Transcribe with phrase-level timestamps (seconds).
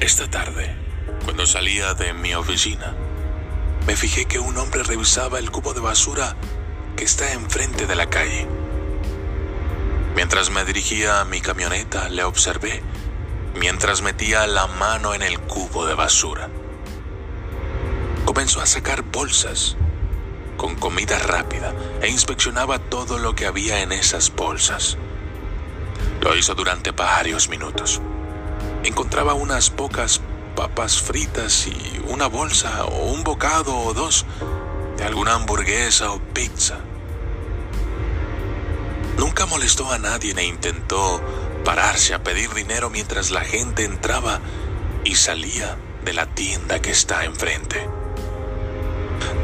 [0.00, 0.74] Esta tarde,
[1.26, 2.96] cuando salía de mi oficina,
[3.86, 6.36] me fijé que un hombre revisaba el cubo de basura
[6.96, 8.46] que está enfrente de la calle.
[10.16, 12.82] Mientras me dirigía a mi camioneta, le observé
[13.54, 16.48] mientras metía la mano en el cubo de basura.
[18.24, 19.76] Comenzó a sacar bolsas
[20.56, 24.96] con comida rápida e inspeccionaba todo lo que había en esas bolsas.
[26.22, 28.00] Lo hizo durante varios minutos.
[28.82, 30.22] Encontraba unas pocas
[30.56, 34.24] papas fritas y una bolsa o un bocado o dos
[34.96, 36.78] de alguna hamburguesa o pizza.
[39.18, 41.20] Nunca molestó a nadie ni intentó
[41.64, 44.40] pararse a pedir dinero mientras la gente entraba
[45.04, 47.86] y salía de la tienda que está enfrente.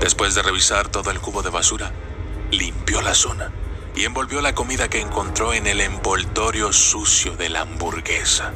[0.00, 1.92] Después de revisar todo el cubo de basura,
[2.50, 3.52] limpió la zona
[3.94, 8.52] y envolvió la comida que encontró en el envoltorio sucio de la hamburguesa.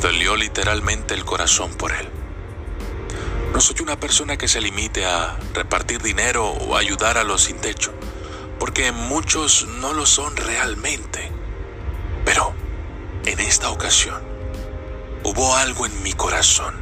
[0.00, 2.08] Dolió literalmente el corazón por él.
[3.52, 7.58] No soy una persona que se limite a repartir dinero o ayudar a los sin
[7.58, 7.92] techo
[8.58, 11.30] porque muchos no lo son realmente.
[12.24, 12.52] Pero
[13.24, 14.20] en esta ocasión
[15.22, 16.74] hubo algo en mi corazón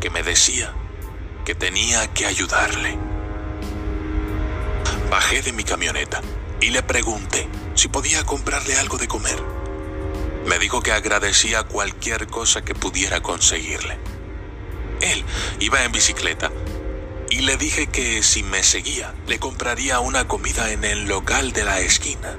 [0.00, 0.72] que me decía
[1.44, 2.98] que tenía que ayudarle.
[5.10, 6.20] Bajé de mi camioneta
[6.60, 9.63] y le pregunté si podía comprarle algo de comer.
[10.46, 13.98] Me dijo que agradecía cualquier cosa que pudiera conseguirle.
[15.00, 15.24] Él
[15.60, 16.50] iba en bicicleta
[17.30, 21.64] y le dije que si me seguía, le compraría una comida en el local de
[21.64, 22.36] la esquina.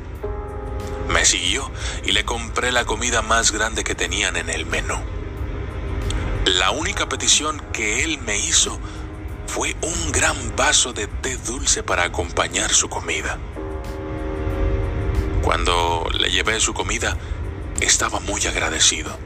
[1.10, 1.72] Me siguió
[2.04, 4.98] y le compré la comida más grande que tenían en el menú.
[6.46, 8.80] La única petición que él me hizo
[9.48, 13.40] fue un gran vaso de té dulce para acompañar su comida.
[15.42, 17.18] Cuando le llevé su comida,
[17.82, 19.18] estaba muy agradecido.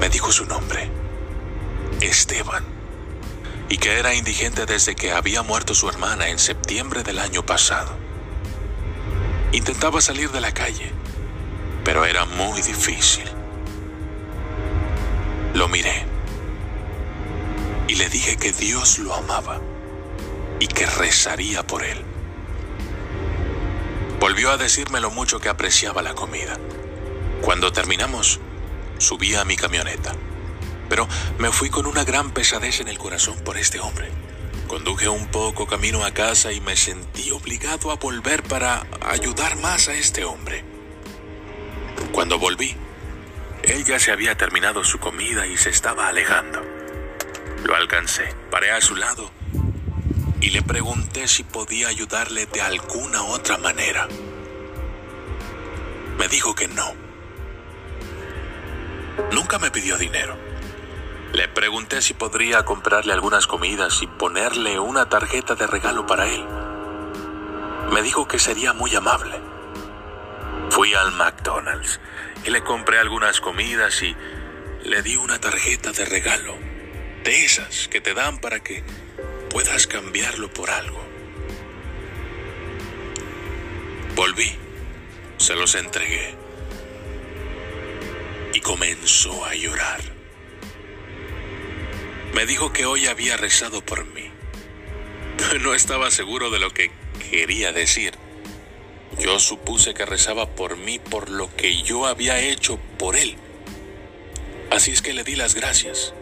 [0.00, 0.90] Me dijo su nombre,
[2.00, 2.80] Esteban
[3.70, 7.96] y que era indigente desde que había muerto su hermana en septiembre del año pasado.
[9.52, 10.92] Intentaba salir de la calle,
[11.84, 13.24] pero era muy difícil.
[15.54, 16.04] Lo miré
[17.86, 19.60] y le dije que Dios lo amaba
[20.58, 22.09] y que rezaría por él.
[24.20, 26.56] Volvió a decirme lo mucho que apreciaba la comida.
[27.42, 28.38] Cuando terminamos,
[28.98, 30.14] subí a mi camioneta
[30.90, 31.08] pero
[31.38, 34.10] me fui con una gran pesadez en el corazón por este hombre.
[34.66, 39.88] Conduje un poco camino a casa y me sentí obligado a volver para ayudar más
[39.88, 40.64] a este hombre.
[42.12, 42.76] Cuando volví,
[43.62, 46.60] él ya se había terminado su comida y se estaba alejando.
[47.64, 49.30] Lo alcancé, paré a su lado
[50.40, 54.08] y le pregunté si podía ayudarle de alguna otra manera.
[56.18, 56.94] Me dijo que no.
[59.32, 60.50] Nunca me pidió dinero
[61.32, 66.44] le pregunté si podría comprarle algunas comidas y ponerle una tarjeta de regalo para él.
[67.92, 69.40] Me dijo que sería muy amable.
[70.70, 72.00] Fui al McDonald's
[72.44, 74.16] y le compré algunas comidas y
[74.82, 76.56] le di una tarjeta de regalo,
[77.22, 78.82] de esas que te dan para que
[79.50, 81.00] puedas cambiarlo por algo.
[84.14, 84.52] Volví,
[85.36, 86.34] se los entregué
[88.54, 90.00] y comenzó a llorar.
[92.34, 94.30] Me dijo que hoy había rezado por mí.
[95.60, 96.90] No estaba seguro de lo que
[97.30, 98.14] quería decir.
[99.18, 103.36] Yo supuse que rezaba por mí por lo que yo había hecho por él.
[104.70, 106.14] Así es que le di las gracias.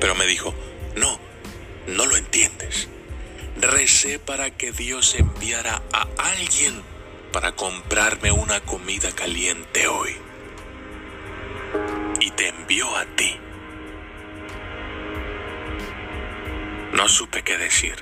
[0.00, 0.54] Pero me dijo,
[0.94, 1.18] no,
[1.86, 2.88] no lo entiendes.
[3.60, 6.82] Recé para que Dios enviara a alguien
[7.32, 10.16] para comprarme una comida caliente hoy.
[12.20, 13.36] Y te envió a ti.
[16.92, 17.96] No supe qué decir.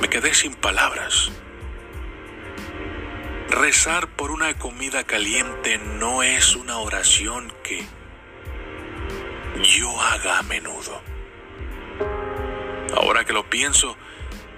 [0.00, 1.30] Me quedé sin palabras.
[3.48, 7.84] Rezar por una comida caliente no es una oración que
[9.62, 11.11] yo haga a menudo.
[12.96, 13.96] Ahora que lo pienso,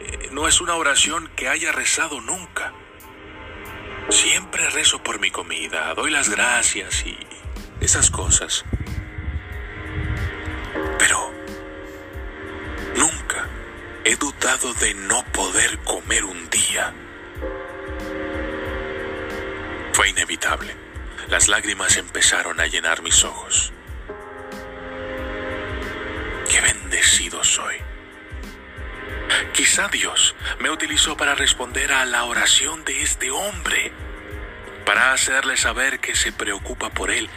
[0.00, 2.72] eh, no es una oración que haya rezado nunca.
[4.10, 7.16] Siempre rezo por mi comida, doy las gracias y
[7.80, 8.64] esas cosas.
[14.04, 16.92] he dudado de no poder comer un día.
[19.92, 20.76] Fue inevitable.
[21.28, 23.73] Las lágrimas empezaron a llenar mis ojos.
[29.54, 33.92] Quizá Dios me utilizó para responder a la oración de este hombre.
[34.84, 37.30] para hacerle saber que se preocupa por él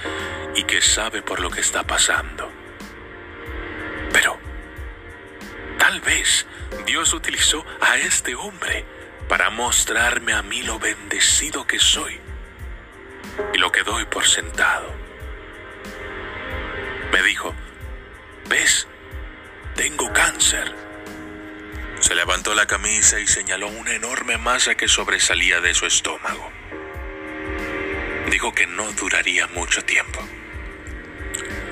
[0.55, 2.51] y que sabe por lo que está pasando.
[4.11, 4.37] Pero
[5.77, 6.45] tal vez
[6.85, 8.85] Dios utilizó a este hombre
[9.29, 12.19] para mostrarme a mí lo bendecido que soy
[13.53, 14.93] y lo que doy por sentado.
[17.13, 17.53] Me dijo,
[18.49, 18.87] ¿ves?
[19.75, 20.86] Tengo cáncer.
[22.07, 26.49] Se levantó la camisa y señaló una enorme masa que sobresalía de su estómago.
[28.31, 30.25] Dijo que no duraría mucho tiempo.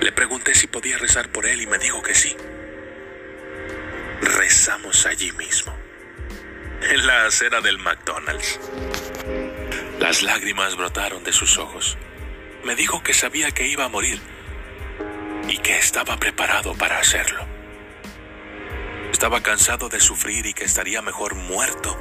[0.02, 2.36] Le pregunté si podía rezar por él y me dijo que sí.
[4.20, 5.74] Rezamos allí mismo,
[6.82, 8.60] en la acera del McDonald's.
[10.02, 11.98] Las lágrimas brotaron de sus ojos.
[12.66, 14.20] Me dijo que sabía que iba a morir
[15.48, 17.55] y que estaba preparado para hacerlo.
[19.16, 21.98] Estaba cansado de sufrir y que estaría mejor muerto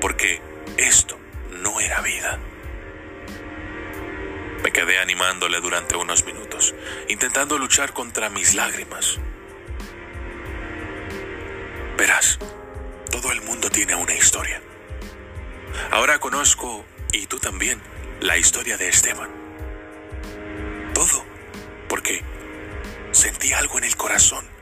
[0.00, 0.40] porque
[0.78, 1.18] esto
[1.50, 2.38] no era vida.
[4.62, 6.74] Me quedé animándole durante unos minutos,
[7.08, 9.18] intentando luchar contra mis lágrimas.
[11.98, 12.38] Verás,
[13.10, 14.62] todo el mundo tiene una historia.
[15.90, 17.82] Ahora conozco, y tú también,
[18.20, 19.28] la historia de Esteban.
[20.94, 21.22] Todo
[21.86, 22.22] porque
[23.12, 24.55] sentí algo en el corazón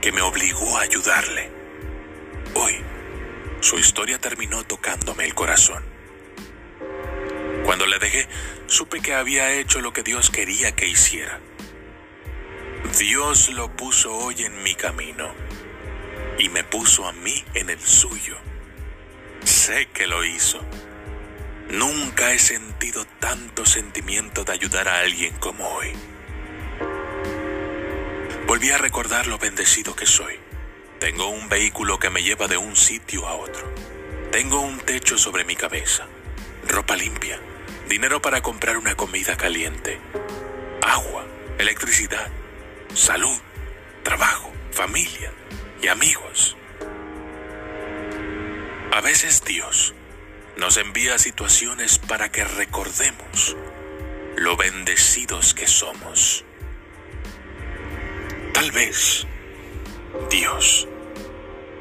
[0.00, 1.50] que me obligó a ayudarle.
[2.54, 2.76] Hoy,
[3.60, 5.84] su historia terminó tocándome el corazón.
[7.64, 8.28] Cuando le dejé,
[8.66, 11.40] supe que había hecho lo que Dios quería que hiciera.
[12.98, 15.34] Dios lo puso hoy en mi camino
[16.38, 18.36] y me puso a mí en el suyo.
[19.44, 20.60] Sé que lo hizo.
[21.70, 25.92] Nunca he sentido tanto sentimiento de ayudar a alguien como hoy.
[28.46, 30.38] Volví a recordar lo bendecido que soy.
[31.00, 33.74] Tengo un vehículo que me lleva de un sitio a otro.
[34.30, 36.06] Tengo un techo sobre mi cabeza,
[36.68, 37.40] ropa limpia,
[37.88, 39.98] dinero para comprar una comida caliente,
[40.80, 41.26] agua,
[41.58, 42.30] electricidad,
[42.94, 43.36] salud,
[44.04, 45.32] trabajo, familia
[45.82, 46.56] y amigos.
[48.92, 49.92] A veces Dios
[50.56, 53.56] nos envía situaciones para que recordemos
[54.36, 56.44] lo bendecidos que somos.
[58.56, 59.26] Tal vez
[60.30, 60.88] Dios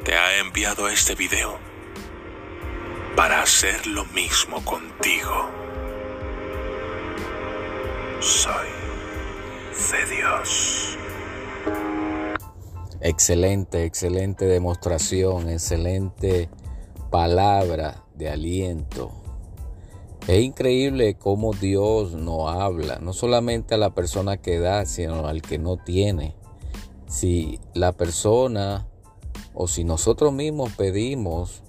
[0.03, 1.57] te ha enviado este video
[3.15, 5.49] para hacer lo mismo contigo.
[8.19, 8.67] Soy
[9.89, 10.97] de Dios.
[12.99, 16.49] Excelente, excelente demostración, excelente
[17.09, 19.13] palabra de aliento.
[20.27, 25.41] Es increíble cómo Dios nos habla, no solamente a la persona que da, sino al
[25.41, 26.35] que no tiene.
[27.07, 28.87] Si la persona
[29.53, 31.63] o si nosotros mismos pedimos,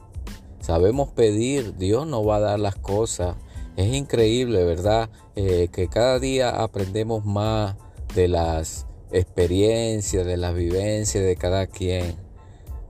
[0.60, 3.36] sabemos pedir, Dios nos va a dar las cosas.
[3.76, 5.10] Es increíble, ¿verdad?
[5.34, 7.76] Eh, que cada día aprendemos más
[8.14, 12.16] de las experiencias, de las vivencias de cada quien.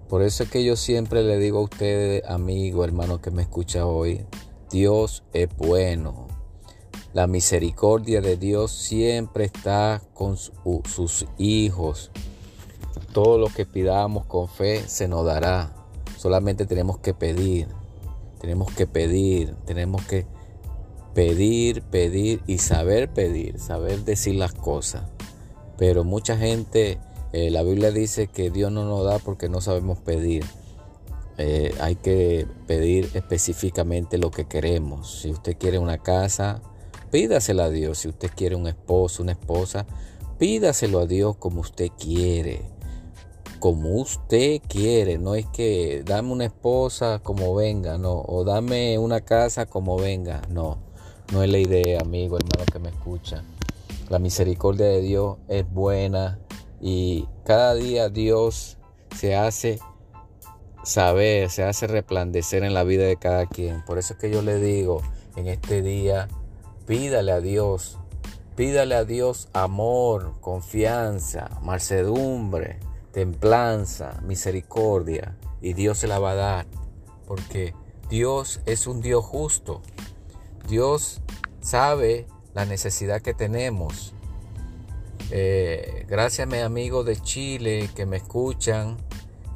[0.08, 3.86] Por eso es que yo siempre le digo a ustedes, amigo, hermano que me escucha
[3.86, 4.24] hoy,
[4.70, 6.28] Dios es bueno.
[7.12, 12.12] La misericordia de Dios siempre está con sus hijos.
[13.16, 15.72] Todo lo que pidamos con fe se nos dará.
[16.18, 17.66] Solamente tenemos que pedir.
[18.42, 19.54] Tenemos que pedir.
[19.64, 20.26] Tenemos que
[21.14, 23.58] pedir, pedir y saber pedir.
[23.58, 25.04] Saber decir las cosas.
[25.78, 26.98] Pero mucha gente,
[27.32, 30.44] eh, la Biblia dice que Dios no nos da porque no sabemos pedir.
[31.38, 35.22] Eh, hay que pedir específicamente lo que queremos.
[35.22, 36.60] Si usted quiere una casa,
[37.10, 37.96] pídasela a Dios.
[37.96, 39.86] Si usted quiere un esposo, una esposa,
[40.36, 42.75] pídaselo a Dios como usted quiere
[43.58, 49.20] como usted quiere, no es que dame una esposa como venga, no, o dame una
[49.20, 50.78] casa como venga, no,
[51.32, 53.42] no es la idea, amigo, hermano que me escucha.
[54.08, 56.38] La misericordia de Dios es buena
[56.80, 58.78] y cada día Dios
[59.16, 59.80] se hace
[60.84, 63.84] saber, se hace resplandecer en la vida de cada quien.
[63.84, 65.02] Por eso es que yo le digo
[65.34, 66.28] en este día,
[66.86, 67.98] pídale a Dios,
[68.54, 72.78] pídale a Dios amor, confianza, mansedumbre,
[73.16, 76.66] templanza, misericordia, y Dios se la va a dar,
[77.26, 77.72] porque
[78.10, 79.80] Dios es un Dios justo.
[80.68, 81.22] Dios
[81.62, 84.12] sabe la necesidad que tenemos.
[85.30, 88.98] Eh, gracias a mis amigos de Chile que me escuchan,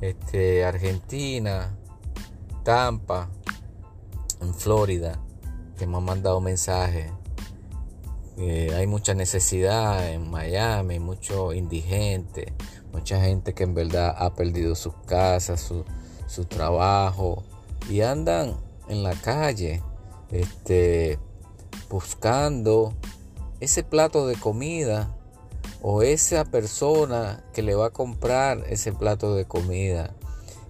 [0.01, 1.77] este, Argentina,
[2.65, 3.29] Tampa,
[4.41, 5.21] en Florida,
[5.77, 7.13] que me han mandado mensajes.
[8.39, 12.55] Eh, hay mucha necesidad en Miami, mucho indigente,
[12.93, 17.43] mucha gente que en verdad ha perdido sus casas, su, trabajo
[17.89, 18.57] y andan
[18.89, 19.83] en la calle.
[20.31, 21.19] Este,
[21.89, 22.95] buscando
[23.59, 25.15] ese plato de comida
[25.83, 30.15] o esa persona que le va a comprar ese plato de comida.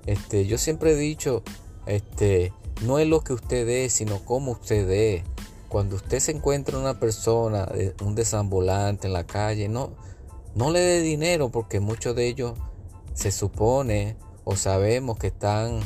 [0.06, 1.42] Este, yo siempre he dicho,
[1.86, 5.24] este, no es lo que usted es, sino cómo usted es.
[5.68, 7.68] Cuando usted se encuentra una persona,
[8.02, 9.90] un desambulante en la calle, no,
[10.54, 12.54] no le dé dinero porque muchos de ellos
[13.14, 15.80] se supone o sabemos que están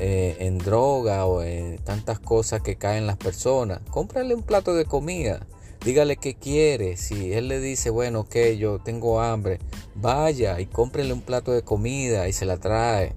[0.00, 3.80] eh, en droga o en tantas cosas que caen las personas.
[3.90, 5.44] Cómprale un plato de comida.
[5.84, 6.96] Dígale qué quiere.
[6.96, 9.58] Si él le dice, bueno, que yo tengo hambre,
[9.96, 13.16] vaya y cómprele un plato de comida y se la trae.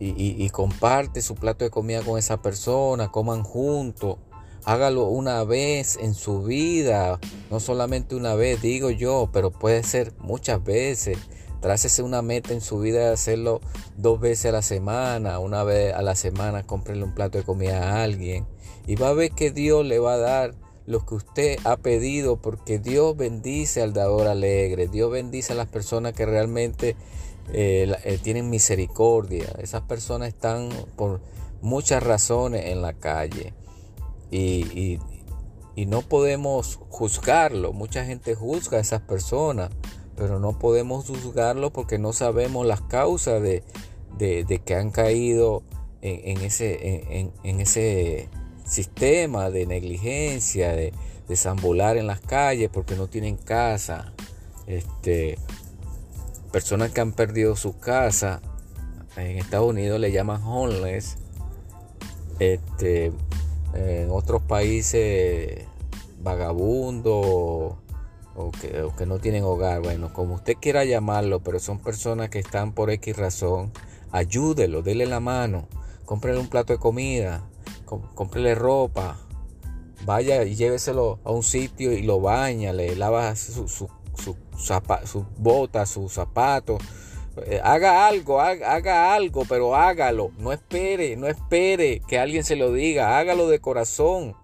[0.00, 4.18] Y, y, comparte su plato de comida con esa persona, coman juntos.
[4.66, 10.14] Hágalo una vez en su vida, no solamente una vez, digo yo, pero puede ser
[10.18, 11.18] muchas veces.
[11.60, 13.60] Trácese una meta en su vida de hacerlo
[13.96, 17.82] dos veces a la semana, una vez a la semana, cómprele un plato de comida
[17.82, 18.46] a alguien.
[18.86, 20.54] Y va a ver que Dios le va a dar
[20.86, 24.88] lo que usted ha pedido, porque Dios bendice al dador alegre.
[24.88, 26.96] Dios bendice a las personas que realmente
[27.52, 29.46] eh, eh, tienen misericordia.
[29.58, 31.20] Esas personas están por
[31.60, 33.52] muchas razones en la calle.
[34.36, 34.98] Y,
[35.86, 37.72] no podemos juzgarlo.
[37.72, 39.70] Mucha gente juzga a esas personas
[40.16, 43.64] pero no podemos juzgarlo porque no sabemos las causas de,
[44.64, 45.64] que han caído
[46.02, 48.28] en, ese,
[48.64, 50.92] sistema de negligencia, de
[51.28, 54.12] desambular en las calles porque no tienen casa.
[54.66, 55.36] Este,
[56.52, 58.40] personas que han perdido su casa,
[59.16, 61.18] en Estados Unidos le llaman homeless.
[62.38, 63.12] Este,
[63.74, 65.64] en otros países
[66.22, 67.78] vagabundo
[68.36, 68.50] o
[68.96, 72.90] que, no tienen hogar, bueno, como usted quiera llamarlo, pero son personas que están por
[72.90, 73.72] X razón,
[74.10, 75.68] ayúdelo, dele la mano,
[76.04, 77.42] cómprele un plato de comida,
[77.84, 79.18] cómprele ropa,
[80.04, 85.24] vaya y lléveselo a un sitio y lo baña, le lava su, su, su, sus
[85.38, 86.82] botas, sus zapatos.
[87.46, 90.30] Eh, haga algo, haga, haga, algo, pero hágalo.
[90.38, 93.18] No espere, no espere que alguien se lo diga.
[93.18, 94.36] Hágalo de corazón.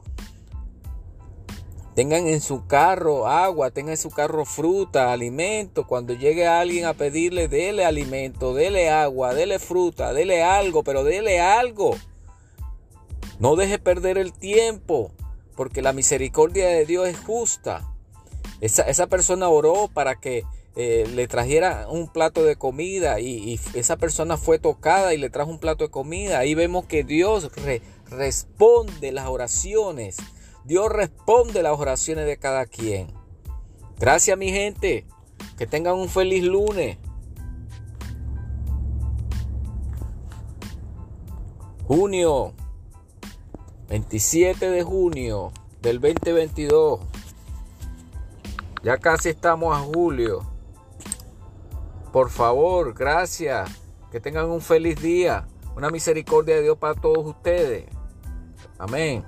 [1.95, 5.87] Tengan en su carro agua, tengan en su carro fruta, alimento.
[5.87, 11.41] Cuando llegue alguien a pedirle, dele alimento, dele agua, dele fruta, dele algo, pero dele
[11.41, 11.97] algo.
[13.39, 15.13] No deje perder el tiempo,
[15.57, 17.91] porque la misericordia de Dios es justa.
[18.61, 20.45] Esa, persona oró para que
[20.83, 25.51] eh, le trajera un plato de comida y, esa persona fue tocada y le trajo
[25.51, 26.39] un plato de comida.
[26.39, 27.51] Ahí vemos que Dios
[28.11, 30.17] responde las oraciones
[30.65, 33.09] Dios responde las oraciones de cada quien.
[33.99, 35.07] Gracias mi gente.
[35.57, 36.99] Que tengan un feliz lunes.
[41.87, 42.55] Junio.
[43.89, 47.01] 27 de junio del 2022.
[48.85, 50.50] Ya casi estamos a julio.
[52.13, 53.71] Por favor, gracias.
[54.11, 55.47] Que tengan un feliz día.
[55.77, 57.85] Una misericordia de Dios para todos ustedes.
[58.79, 59.25] Amén.